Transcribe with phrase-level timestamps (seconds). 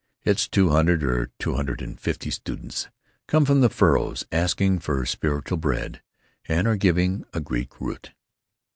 [0.23, 2.89] Its two hundred or two hundred and fifty students
[3.27, 6.01] come from the furrows, asking for spiritual bread,
[6.45, 8.11] and are given a Greek root.